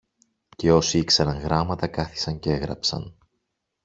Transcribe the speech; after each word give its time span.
Και 0.55 0.71
όσοι 0.71 0.97
ήξεραν 0.97 1.37
γράμματα 1.37 1.87
κάθισαν 1.87 2.39
κι 2.39 2.49
έγραψαν. 2.49 3.15